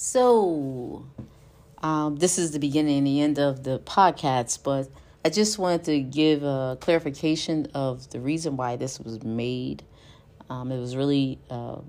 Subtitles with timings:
[0.00, 1.06] So,
[1.82, 4.88] um, this is the beginning and the end of the podcast, but
[5.24, 9.82] I just wanted to give a clarification of the reason why this was made.
[10.48, 11.80] Um, it was really uh,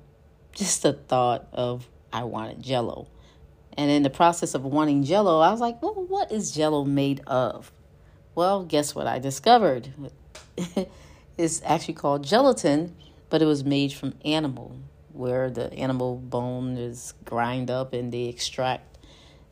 [0.54, 3.07] just a thought of I wanted jello.
[3.77, 7.21] And in the process of wanting jello, I was like, well, what is jello made
[7.28, 7.71] of?
[8.34, 9.94] Well, guess what I discovered?
[11.38, 12.96] it's actually called gelatin,
[13.30, 14.76] but it was made from animal,
[15.20, 18.97] where the animal bone is grind up and they extract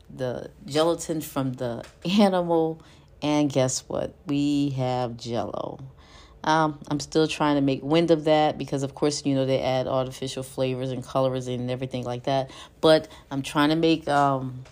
[0.08, 1.84] the gelatin from the
[2.18, 2.80] animal.
[3.20, 4.14] And guess what?
[4.26, 5.78] We have jello.
[6.44, 9.60] Um, I'm still trying to make wind of that because, of course, you know, they
[9.60, 12.50] add artificial flavors and colors and everything like that.
[12.80, 14.64] But I'm trying to make um,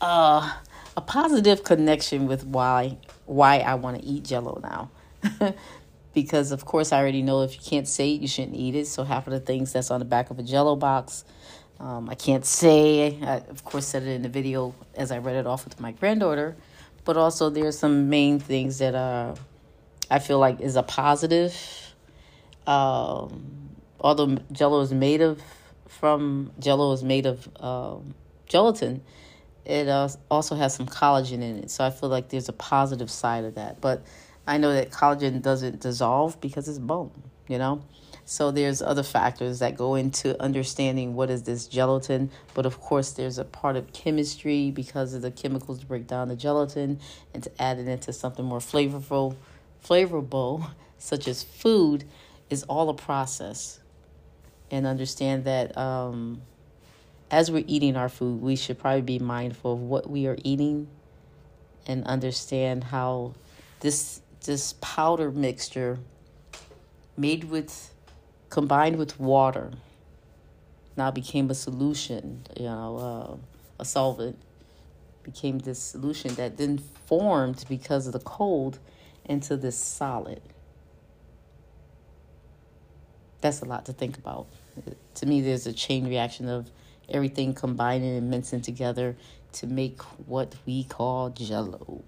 [0.00, 0.52] uh,
[0.96, 4.90] a positive connection with why why I want to eat Jello now.
[6.16, 8.86] because of course I already know if you can't say it, you shouldn't eat it.
[8.86, 11.26] So half of the things that's on the back of a Jello box,
[11.78, 13.22] um, I can't say.
[13.22, 15.92] I of course said it in the video as I read it off with my
[15.92, 16.56] granddaughter,
[17.04, 19.34] but also there's some main things that uh,
[20.10, 21.54] I feel like is a positive.
[22.66, 25.42] Um, although Jello is made of
[25.86, 28.14] from Jello is made of um,
[28.46, 29.02] gelatin
[29.66, 31.70] it uh, also has some collagen in it.
[31.70, 33.80] So I feel like there's a positive side of that.
[33.80, 34.04] But
[34.46, 37.10] I know that collagen doesn't dissolve because it's bone,
[37.48, 37.82] you know?
[38.28, 42.32] So there's other factors that go into understanding what is this gelatin.
[42.54, 46.28] But of course, there's a part of chemistry because of the chemicals to break down
[46.28, 46.98] the gelatin
[47.32, 49.36] and to add it into something more flavorful,
[49.84, 52.04] flavorful, such as food,
[52.50, 53.78] is all a process.
[54.72, 56.42] And understand that um,
[57.30, 60.88] as we're eating our food, we should probably be mindful of what we are eating
[61.86, 63.34] and understand how
[63.78, 65.98] this this powder mixture
[67.16, 67.92] made with
[68.48, 69.72] combined with water
[70.96, 74.38] now became a solution, you know, uh, a solvent
[75.22, 78.78] became this solution that then formed because of the cold
[79.24, 80.40] into this solid.
[83.40, 84.46] That's a lot to think about.
[85.16, 86.70] To me, there's a chain reaction of
[87.08, 89.16] everything combining and mincing together
[89.52, 92.02] to make what we call jello.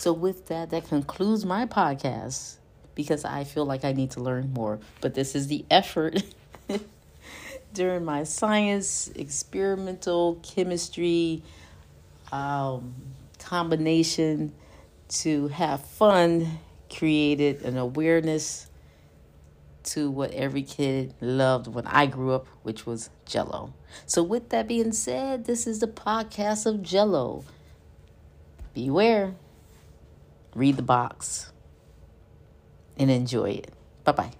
[0.00, 2.56] So, with that, that concludes my podcast
[2.94, 4.78] because I feel like I need to learn more.
[5.02, 6.22] But this is the effort
[7.74, 11.42] during my science, experimental chemistry
[12.32, 12.94] um,
[13.38, 14.54] combination
[15.20, 18.68] to have fun, created an awareness
[19.82, 23.74] to what every kid loved when I grew up, which was Jello.
[24.06, 27.44] So, with that being said, this is the podcast of Jello.
[28.72, 29.34] Beware,
[30.54, 31.52] read the box,
[32.96, 33.72] and enjoy it.
[34.04, 34.30] Bye bye.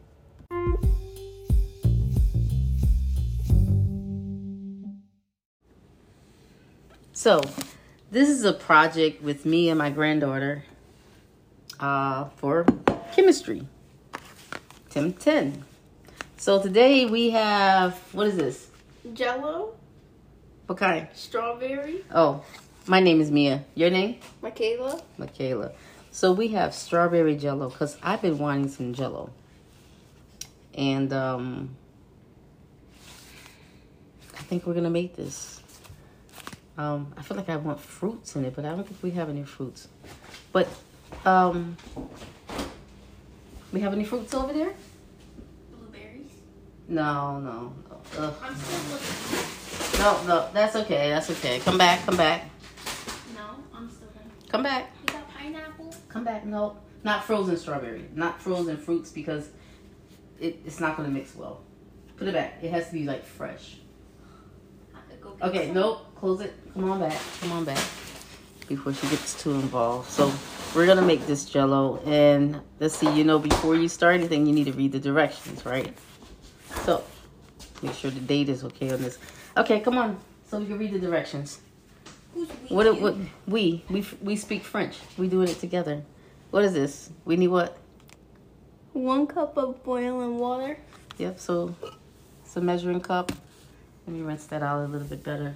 [7.12, 7.42] So,
[8.10, 10.64] this is a project with me and my granddaughter
[11.78, 12.64] uh, for
[13.12, 13.66] chemistry.
[14.88, 15.64] Tim 10.
[16.36, 18.70] So today we have, what is this?
[19.12, 19.74] Jello.
[20.66, 21.08] What kind?
[21.12, 22.04] Strawberry.
[22.14, 22.42] Oh,
[22.86, 23.64] my name is Mia.
[23.74, 24.16] Your name?
[24.40, 25.02] Michaela.
[25.18, 25.72] Michaela.
[26.12, 29.30] So we have strawberry jello because I've been wanting some jello.
[30.74, 31.76] And um,
[34.34, 35.62] I think we're going to make this.
[36.76, 39.28] Um, I feel like I want fruits in it, but I don't think we have
[39.28, 39.88] any fruits.
[40.52, 40.68] But
[41.24, 41.76] um,
[43.72, 44.72] we have any fruits over there?
[45.70, 46.32] Blueberries.
[46.88, 47.72] No, no.
[48.18, 48.34] Ugh.
[48.42, 50.00] I'm still looking.
[50.00, 51.10] No, no, that's okay.
[51.10, 51.60] That's okay.
[51.60, 52.48] Come back, come back.
[53.34, 53.42] No,
[53.74, 54.48] I'm still looking.
[54.48, 54.90] Come back.
[55.52, 55.94] Pineapple?
[56.08, 56.44] Come back.
[56.44, 58.06] No, not frozen strawberry.
[58.14, 59.48] Not frozen fruits because
[60.38, 61.62] it, it's not going to mix well.
[62.16, 62.58] Put it back.
[62.62, 63.76] It has to be like fresh.
[64.94, 65.74] I could go get Okay, some.
[65.74, 66.14] nope.
[66.16, 66.54] Close it.
[66.74, 67.18] Come on back.
[67.40, 67.82] Come on back.
[68.68, 70.08] Before she gets too involved.
[70.10, 70.30] So
[70.74, 74.52] we're gonna make this jello and let's see, you know, before you start anything, you
[74.52, 75.96] need to read the directions, right?
[76.84, 77.02] So
[77.82, 79.18] make sure the date is okay on this.
[79.56, 80.20] Okay, come on.
[80.48, 81.60] So we can read the directions.
[82.34, 82.76] Who's we?
[82.76, 83.16] What, what
[83.46, 84.98] we we we speak French.
[85.18, 86.02] We doing it together.
[86.50, 87.10] What is this?
[87.24, 87.78] We need what?
[88.92, 90.78] One cup of boiling water.
[91.18, 91.38] Yep.
[91.38, 91.74] So
[92.44, 93.32] it's a measuring cup.
[94.06, 95.54] Let me rinse that out a little bit better.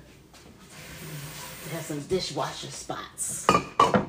[1.67, 3.47] It has some dishwasher spots.
[3.51, 4.05] Oh,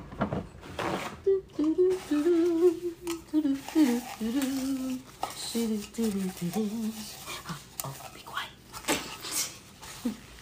[8.13, 8.49] be quiet.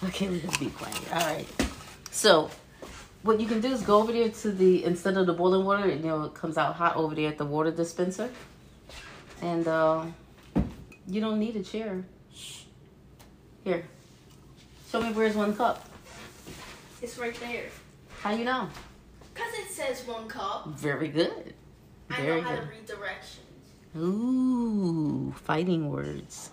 [0.04, 1.14] okay, we're gonna be quiet.
[1.14, 1.73] All right.
[2.14, 2.52] So,
[3.24, 5.90] what you can do is go over there to the instead of the boiling water,
[5.90, 8.30] you know, it comes out hot over there at the water dispenser,
[9.42, 10.06] and uh,
[11.08, 12.06] you don't need a chair.
[13.64, 13.84] Here,
[14.92, 15.90] Show me where's one cup.
[17.02, 17.66] It's right there.
[18.22, 18.70] How you know?
[19.34, 20.68] Cause it says one cup.
[20.68, 21.56] Very good.
[22.12, 22.62] I Very know how good.
[22.62, 23.40] to read directions.
[23.98, 26.52] Ooh, fighting words.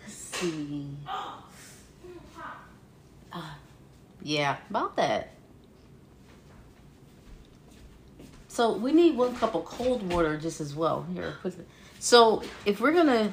[0.00, 0.86] Let's see.
[3.34, 3.56] Ah,
[4.20, 5.32] yeah, about that.
[8.46, 11.06] So we need one cup of cold water just as well.
[11.14, 11.66] Here, put it.
[11.98, 13.32] So if we're gonna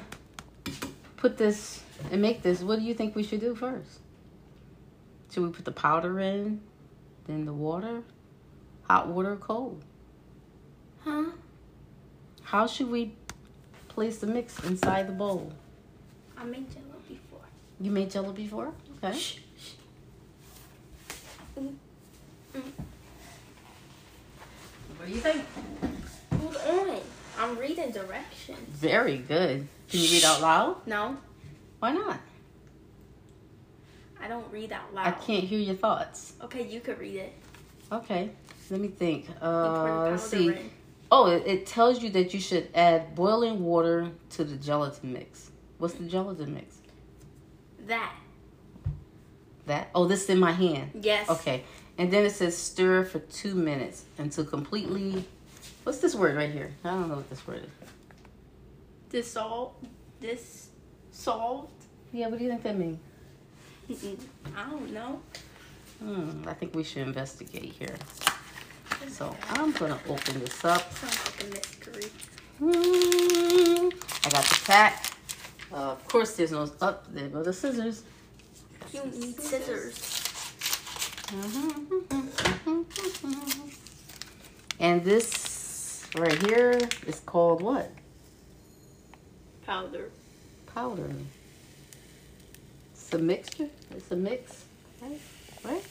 [1.18, 3.98] put this and make this, what do you think we should do first?
[5.30, 6.62] Should we put the powder in,
[7.26, 8.02] then the water,
[8.88, 9.84] hot water, or cold?
[11.04, 11.26] Huh?
[12.42, 13.12] How should we
[13.88, 15.52] place the mix inside the bowl?
[16.38, 16.89] I made jello before.
[17.80, 18.72] You made jello before?
[19.02, 19.18] Okay.
[24.96, 25.42] What do you think?
[26.38, 27.00] Hold on.
[27.38, 28.58] I'm reading directions.
[28.68, 29.66] Very good.
[29.88, 30.86] Can you read out loud?
[30.86, 31.16] No,
[31.78, 32.20] Why not?
[34.22, 35.06] I don't read out loud.
[35.06, 36.34] I can't hear your thoughts.
[36.42, 37.32] Okay, you could read it.
[37.90, 38.30] Okay.
[38.68, 39.28] Let me think.
[39.28, 40.48] You pour the Uh, let's see.
[40.48, 40.70] in.
[41.10, 45.50] Oh, it, it tells you that you should add boiling water to the gelatin mix.
[45.78, 46.76] What's the gelatin mix?
[47.86, 48.14] That.
[49.66, 49.88] That.
[49.94, 50.90] Oh, this is in my hand.
[51.00, 51.28] Yes.
[51.28, 51.64] Okay.
[51.98, 55.24] And then it says stir for two minutes until completely.
[55.84, 56.72] What's this word right here?
[56.84, 57.90] I don't know what this word is.
[59.10, 59.72] Dissolve.
[60.20, 60.68] This
[61.10, 61.72] solved.
[62.12, 62.98] Yeah, what do you think that means?
[64.56, 65.20] I don't know.
[65.98, 67.96] Hmm, I think we should investigate here.
[69.08, 70.92] So I'm gonna open this up.
[70.94, 72.10] Sounds like a mystery.
[72.58, 73.88] Hmm,
[74.24, 75.09] I got the pack.
[75.72, 77.06] Uh, of course, there's no up.
[77.12, 78.02] there go the scissors.
[78.92, 80.20] You need scissors.
[84.80, 87.92] And this right here is called what?
[89.64, 90.10] Powder.
[90.74, 91.12] Powder.
[92.92, 93.68] It's a mixture.
[93.92, 94.64] It's a mix,
[95.00, 95.20] right?
[95.64, 95.84] Right?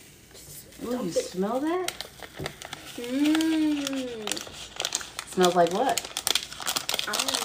[0.86, 1.94] Ooh, you smell that?
[2.96, 4.30] Mmm.
[5.32, 6.02] Smells like what?
[7.08, 7.39] I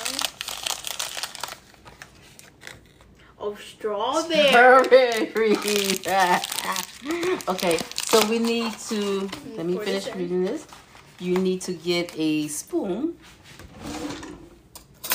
[3.53, 4.49] strawberry.
[4.49, 5.29] Strawberry.
[7.49, 9.29] okay, so we need to.
[9.57, 10.67] Let me finish reading this.
[11.19, 13.17] You need to get a spoon.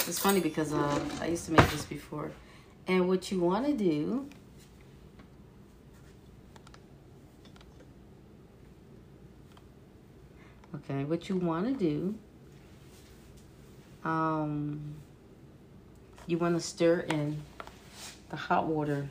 [0.07, 2.31] It's funny because uh, I used to make this before.
[2.87, 4.27] And what you want to do.
[10.75, 12.15] Okay, what you want to do.
[14.03, 14.95] Um,
[16.25, 17.41] you want to stir in
[18.29, 19.07] the hot water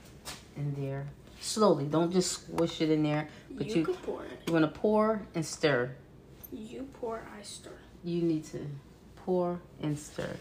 [0.56, 1.06] in there
[1.40, 1.84] slowly.
[1.84, 4.40] Don't just squish it in there, but you you pour it.
[4.46, 5.90] you want to pour and stir.
[6.52, 7.72] You pour, I stir.
[8.04, 8.66] You need to
[9.16, 10.36] pour and stir.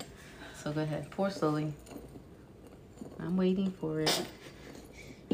[0.63, 1.73] So go ahead, pour slowly.
[3.19, 4.25] I'm waiting for it.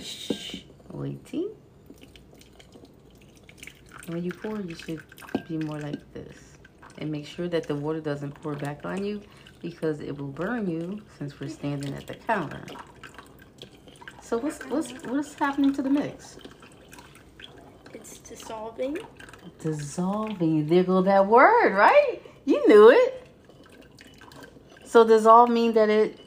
[0.02, 0.62] Shh,
[0.92, 1.50] waiting.
[4.08, 5.02] When you pour, you should
[5.48, 6.38] be more like this.
[6.98, 9.22] And make sure that the water doesn't pour back on you
[9.62, 11.56] because it will burn you since we're mm-hmm.
[11.56, 12.66] standing at the counter.
[14.34, 16.38] So what's what's what's happening to the mix?
[17.94, 18.98] It's dissolving.
[19.60, 20.66] Dissolving.
[20.66, 22.20] There go that word, right?
[22.44, 23.28] You knew it.
[24.86, 26.20] So dissolve mean that it.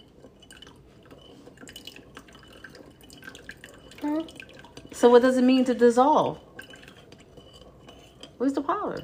[4.00, 4.23] Huh?
[4.92, 6.38] So what does it mean to dissolve?
[8.38, 9.02] Where's the powder?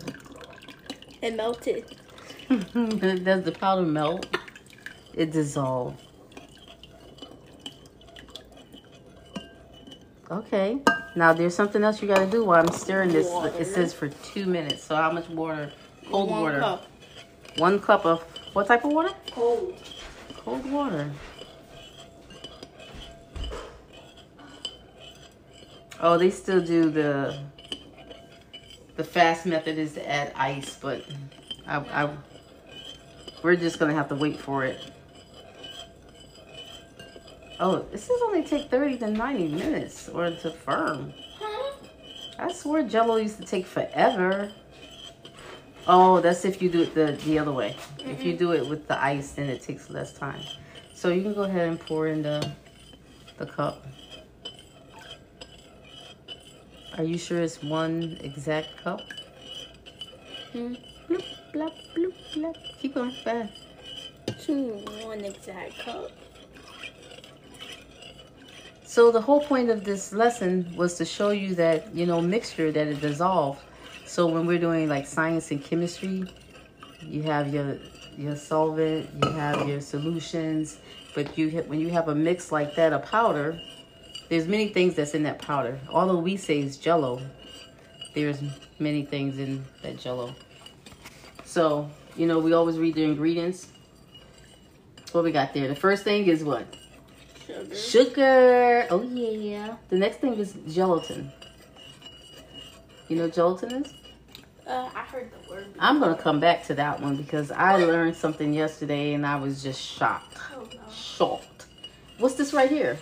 [1.20, 1.96] It melted.
[2.48, 4.28] does the powder melt?
[5.12, 6.00] It dissolve.
[10.32, 10.78] Okay.
[11.14, 13.28] Now there's something else you gotta do while I'm stirring this.
[13.28, 13.52] Water.
[13.58, 14.82] It says for two minutes.
[14.82, 15.70] So how much water?
[16.10, 16.60] Cold One water.
[16.60, 16.86] Cup.
[17.58, 18.22] One cup of
[18.54, 19.10] what type of water?
[19.30, 19.74] Cold.
[20.38, 21.10] Cold water.
[26.00, 27.38] Oh, they still do the
[28.96, 31.04] the fast method is to add ice, but
[31.66, 32.10] I, I
[33.42, 34.80] we're just gonna have to wait for it.
[37.60, 41.12] Oh, this says only take thirty to ninety minutes or to firm.
[41.38, 41.72] Huh?
[42.38, 44.52] I swear Jello used to take forever.
[45.86, 47.76] Oh, that's if you do it the, the other way.
[47.98, 50.40] If you do it with the ice, then it takes less time.
[50.94, 52.52] So you can go ahead and pour in the
[53.38, 53.84] the cup.
[56.98, 59.00] Are you sure it's one exact cup?
[60.52, 60.74] Hmm.
[61.08, 62.56] Bloop, blop, bloop, blop.
[62.80, 63.52] Keep going fast.
[64.40, 66.10] Two, one exact cup.
[68.92, 72.70] So the whole point of this lesson was to show you that, you know, mixture
[72.70, 73.58] that it dissolves.
[74.04, 76.30] So when we're doing like science and chemistry,
[77.00, 77.78] you have your
[78.18, 80.78] your solvent, you have your solutions,
[81.14, 83.58] but you when you have a mix like that, a powder,
[84.28, 85.80] there's many things that's in that powder.
[85.88, 87.22] Although we say it's Jello,
[88.14, 88.42] there's
[88.78, 90.34] many things in that Jello.
[91.46, 93.68] So you know we always read the ingredients.
[95.12, 95.68] What we got there?
[95.68, 96.76] The first thing is what?
[97.46, 97.74] Sugar.
[97.74, 98.86] Sugar.
[98.90, 99.76] Oh yeah.
[99.88, 101.30] The next thing is gelatin.
[103.08, 103.92] You know what gelatin is?
[104.66, 105.66] Uh, I heard the word.
[105.78, 109.62] I'm gonna come back to that one because I learned something yesterday and I was
[109.62, 110.36] just shocked.
[110.54, 110.80] Oh no.
[110.92, 111.66] Shocked.
[112.18, 112.98] What's this right here?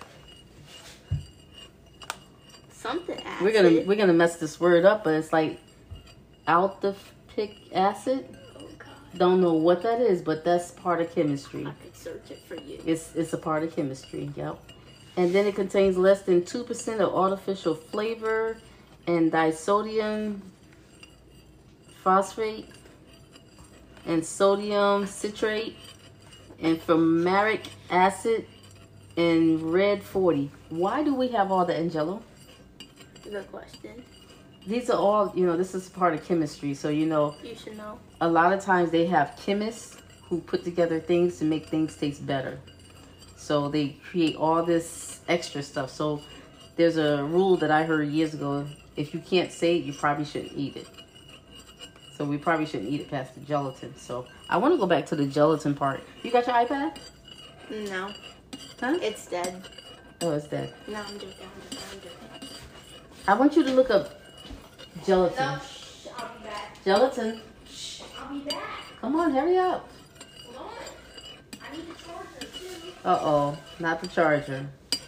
[2.72, 3.44] Something acid.
[3.44, 5.60] We're gonna we're gonna mess this word up, but it's like
[6.48, 8.36] aldehydic acid.
[9.16, 11.66] Don't know what that is, but that's part of chemistry.
[11.66, 12.80] I could search it for you.
[12.86, 14.30] It's it's a part of chemistry.
[14.36, 14.58] Yep.
[15.16, 18.56] And then it contains less than two percent of artificial flavor
[19.06, 20.40] and disodium
[22.04, 22.68] phosphate
[24.06, 25.76] and sodium citrate
[26.60, 28.46] and fumaric acid
[29.16, 30.50] and red 40.
[30.70, 32.22] Why do we have all the Angelo?
[33.22, 34.02] Good question.
[34.66, 36.74] These are all, you know, this is part of chemistry.
[36.74, 37.98] So, you know, You should know.
[38.20, 39.96] a lot of times they have chemists
[40.28, 42.58] who put together things to make things taste better.
[43.36, 45.90] So they create all this extra stuff.
[45.90, 46.20] So
[46.76, 48.66] there's a rule that I heard years ago.
[48.96, 50.86] If you can't say it, you probably shouldn't eat it.
[52.16, 53.96] So we probably shouldn't eat it past the gelatin.
[53.96, 56.02] So I want to go back to the gelatin part.
[56.22, 56.98] You got your iPad?
[57.88, 58.12] No.
[58.78, 58.98] Huh?
[59.00, 59.62] It's dead.
[60.20, 60.74] Oh, it's dead.
[60.86, 61.32] No, I'm joking.
[61.40, 61.88] I'm joking.
[61.94, 62.56] I'm joking.
[63.26, 64.19] I want you to look up
[65.04, 65.60] gelatin.
[65.60, 66.84] shh, I'll be back.
[66.84, 67.40] Gelatin.
[67.68, 68.82] Shh, I'll be back.
[69.00, 69.88] Come on, hurry up.
[70.54, 70.72] Hold on.
[71.62, 72.92] I need the charger too.
[73.04, 74.66] Uh oh, not the charger.
[74.92, 75.00] It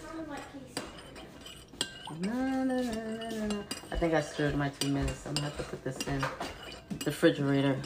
[0.00, 0.84] sounded like he's.
[2.20, 3.64] No, no, no, no, no, no.
[3.90, 5.26] I think I stirred my two minutes.
[5.26, 7.76] I'm gonna have to put this in the refrigerator.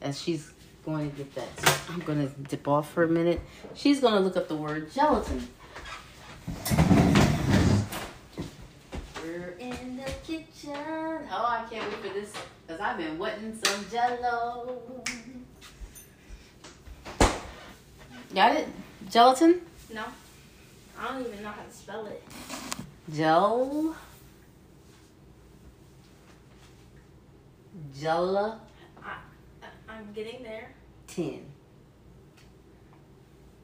[0.00, 0.52] As she's
[0.84, 1.48] going to get that,
[1.90, 3.40] I'm gonna dip off for a minute.
[3.74, 5.48] She's gonna look up the word gelatin.
[9.26, 10.72] We're in the kitchen.
[10.72, 12.32] Oh, I can't wait for this
[12.64, 14.80] because I've been wetting some jello.
[18.32, 18.68] Got it?
[19.10, 19.62] Gelatin?
[19.92, 20.04] No.
[20.98, 22.22] I don't even know how to spell it.
[23.12, 23.96] Gel.
[27.98, 28.60] Gelatin.
[29.02, 29.16] I,
[29.88, 30.72] I'm getting there.
[31.08, 31.44] Tin.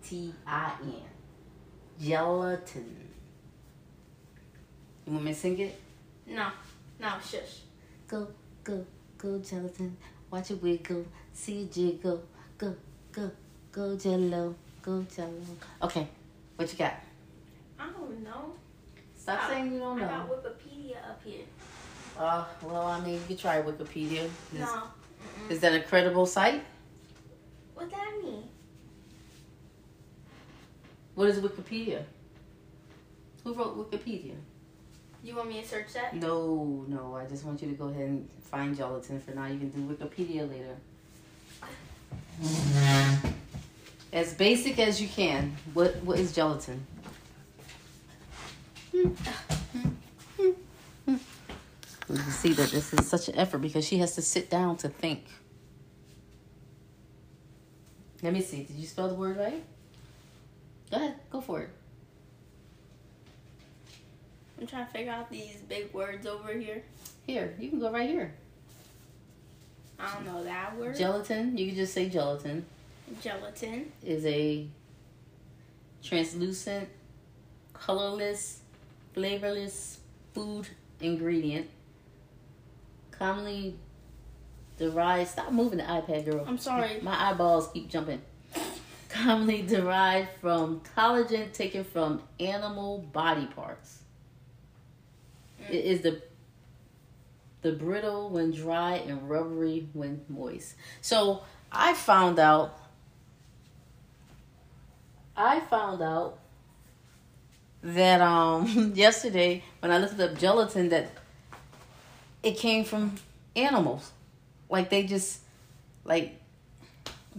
[0.03, 0.95] T I N.
[2.01, 3.12] Gelatin.
[5.13, 5.79] You want me to sing it?
[6.27, 6.47] No.
[6.99, 7.61] No, shush.
[8.09, 8.29] Go,
[8.65, 8.87] go,
[9.19, 9.95] go, gelatin.
[10.31, 11.05] Watch it wiggle.
[11.35, 12.23] See it jiggle.
[12.57, 12.75] Go,
[13.13, 13.31] go,
[13.73, 14.55] go, jello.
[14.81, 15.35] Go, jello.
[15.83, 16.09] Okay,
[16.57, 16.95] what you got?
[17.79, 18.55] I don't know.
[19.15, 20.35] Stop I- saying you don't I got know.
[20.35, 21.45] Wikipedia up here.
[22.19, 24.25] Uh, well, I mean, you could try Wikipedia.
[24.55, 24.85] Is, No.
[25.51, 26.65] is that a credible site?
[27.75, 28.45] What that mean?
[31.15, 32.03] What is Wikipedia?
[33.45, 34.37] Who wrote Wikipedia?
[35.25, 36.15] You want me to search that?
[36.15, 37.15] No, no.
[37.15, 39.47] I just want you to go ahead and find gelatin for now.
[39.47, 40.77] You can do Wikipedia later.
[44.13, 45.57] As basic as you can.
[45.75, 46.87] What what is gelatin?
[48.93, 49.15] You
[52.09, 54.89] can see that this is such an effort because she has to sit down to
[54.89, 55.25] think.
[58.23, 58.65] Let me see.
[58.65, 59.65] Did you spell the word right?
[60.91, 61.15] Go ahead.
[61.31, 61.71] Go for it.
[64.63, 66.85] I'm trying to figure out these big words over here.
[67.27, 68.33] Here, you can go right here.
[69.99, 70.97] I don't know that word.
[70.97, 72.65] Gelatin, you can just say gelatin,
[73.21, 73.91] Gelatin.
[74.05, 74.69] is a
[76.01, 76.89] translucent,
[77.73, 78.61] colorless,
[79.15, 79.99] flavorless
[80.33, 80.69] food
[81.01, 81.69] ingredient
[83.11, 83.75] commonly
[84.79, 85.31] derived.
[85.31, 86.45] Stop moving the iPad, girl.
[86.47, 87.01] I'm sorry.
[87.03, 88.23] My eyeballs keep jumping.
[89.09, 94.02] Commonly derived from collagen taken from animal body parts.
[95.71, 96.23] It is the
[97.63, 100.75] the brittle when dry and rubbery when moist.
[101.01, 102.79] So I found out.
[105.37, 106.39] I found out
[107.83, 111.11] that um yesterday when I looked up gelatin that
[112.43, 113.17] it came from
[113.57, 114.13] animals.
[114.69, 115.41] Like they just
[116.05, 116.39] like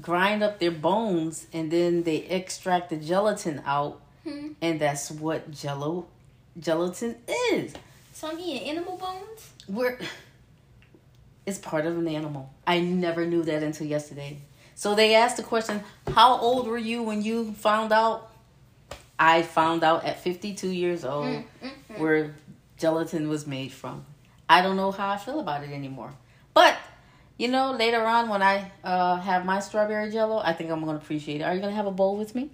[0.02, 4.54] grind up their bones and then they extract the gelatin out Hmm.
[4.62, 6.06] and that's what jello
[6.58, 7.18] gelatin
[7.52, 7.74] is.
[8.14, 9.52] So I'm eating animal bones?
[9.68, 9.98] We're
[11.46, 12.50] it's part of an animal.
[12.66, 14.38] I never knew that until yesterday.
[14.76, 15.84] So they asked the question,
[16.16, 18.30] "How old were you when you found out?"
[19.20, 22.00] I found out at 52 years old Mm, mm, mm.
[22.00, 22.36] where
[22.78, 24.06] gelatin was made from.
[24.50, 26.14] I don't know how I feel about it anymore.
[26.54, 26.78] But
[27.38, 30.98] You know, later on when I uh, have my strawberry jello, I think I'm going
[30.98, 31.44] to appreciate it.
[31.44, 32.52] Are you going to have a bowl with me?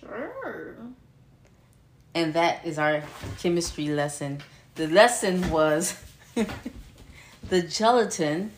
[0.00, 0.74] Sure.
[2.18, 3.04] And that is our
[3.38, 4.42] chemistry lesson.
[4.74, 5.96] The lesson was
[7.48, 8.50] the gelatin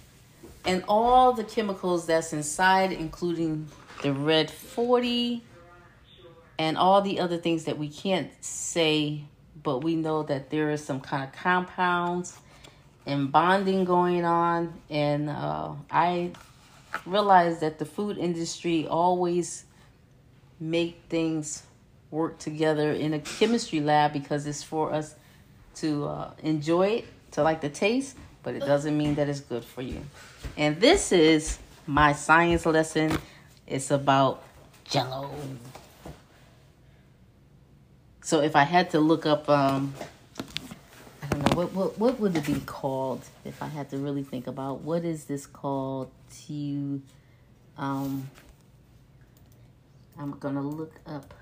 [0.64, 3.68] and all the chemicals that's inside, including
[4.02, 5.42] the red 40
[6.58, 9.24] and all the other things that we can't say,
[9.62, 12.38] but we know that there is some kind of compounds
[13.04, 14.72] and bonding going on.
[14.88, 16.32] And uh, I
[17.04, 19.66] realized that the food industry always
[20.58, 21.64] make things
[22.10, 25.14] work together in a chemistry lab because it's for us
[25.76, 29.64] to uh, enjoy it, to like the taste, but it doesn't mean that it's good
[29.64, 30.00] for you.
[30.56, 33.16] And this is my science lesson.
[33.66, 34.42] It's about
[34.84, 35.30] jello.
[38.22, 39.94] So if I had to look up, um,
[41.22, 44.22] I don't know what what what would it be called if I had to really
[44.22, 46.10] think about what is this called
[46.46, 47.02] to,
[47.76, 48.30] um,
[50.18, 51.34] I'm gonna look up.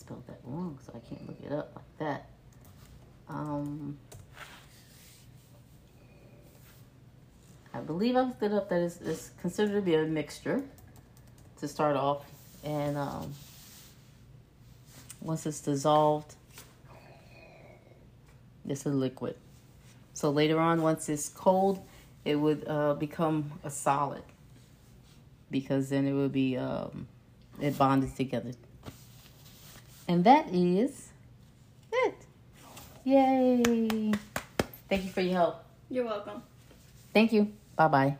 [0.00, 2.30] Spelled that wrong, so I can't look it up like that.
[3.28, 3.98] Um,
[7.74, 10.62] I believe I looked it up that it's, it's considered to be a mixture
[11.58, 12.24] to start off,
[12.64, 13.34] and um,
[15.20, 16.34] once it's dissolved,
[18.66, 19.36] it's a liquid.
[20.14, 21.84] So later on, once it's cold,
[22.24, 24.22] it would uh, become a solid
[25.50, 27.06] because then it would be um,
[27.60, 28.52] it bonded together.
[30.10, 31.12] And that is
[31.92, 32.14] it.
[33.04, 34.10] Yay!
[34.88, 35.64] Thank you for your help.
[35.88, 36.42] You're welcome.
[37.14, 37.52] Thank you.
[37.76, 38.16] Bye bye.